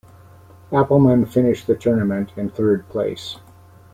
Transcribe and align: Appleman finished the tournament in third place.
Appleman 0.73 1.27
finished 1.27 1.67
the 1.67 1.75
tournament 1.75 2.31
in 2.35 2.49
third 2.49 2.89
place. 2.89 3.37